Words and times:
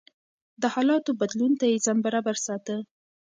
د 0.61 0.63
حالاتو 0.73 1.11
بدلون 1.21 1.51
ته 1.59 1.65
يې 1.71 1.77
ځان 1.85 1.97
برابر 2.05 2.35
ساته. 2.47 2.75